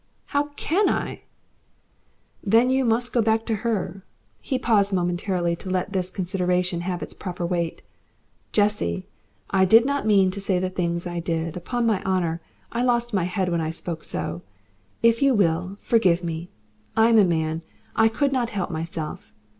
"How 0.33 0.45
CAN 0.55 0.89
I?" 0.89 1.21
"Then 2.43 2.71
you 2.71 2.83
must 2.83 3.13
go 3.13 3.21
back 3.21 3.45
to 3.45 3.57
her." 3.57 4.03
He 4.41 4.57
paused 4.57 4.91
momentarily, 4.91 5.55
to 5.57 5.69
let 5.69 5.93
this 5.93 6.09
consideration 6.09 6.81
have 6.81 7.03
its 7.03 7.13
proper 7.13 7.45
weight. 7.45 7.83
"Jessie, 8.51 9.05
I 9.51 9.63
did 9.63 9.85
not 9.85 10.07
mean 10.07 10.31
to 10.31 10.41
say 10.41 10.57
the 10.57 10.71
things 10.71 11.05
I 11.05 11.19
did. 11.19 11.55
Upon 11.55 11.85
my 11.85 12.01
honour, 12.03 12.41
I 12.71 12.81
lost 12.81 13.13
my 13.13 13.25
head 13.25 13.49
when 13.49 13.61
I 13.61 13.69
spoke 13.69 14.03
so. 14.03 14.41
If 15.03 15.21
you 15.21 15.35
will, 15.35 15.77
forgive 15.79 16.23
me. 16.23 16.49
I 16.97 17.09
am 17.09 17.19
a 17.19 17.23
man. 17.23 17.61
I 17.95 18.07
could 18.07 18.31
not 18.33 18.49
help 18.49 18.71
myself. 18.71 19.31